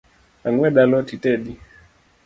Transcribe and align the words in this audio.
Ang’wed 0.47 0.75
a 0.83 0.85
lot 0.91 1.07
itedi? 1.15 1.53